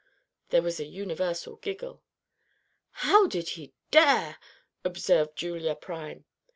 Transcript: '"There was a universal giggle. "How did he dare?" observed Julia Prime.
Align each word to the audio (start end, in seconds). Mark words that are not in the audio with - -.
'"There 0.49 0.63
was 0.63 0.79
a 0.79 0.85
universal 0.85 1.57
giggle. 1.57 2.01
"How 2.89 3.27
did 3.27 3.49
he 3.49 3.75
dare?" 3.91 4.39
observed 4.83 5.35
Julia 5.37 5.75
Prime. 5.75 6.25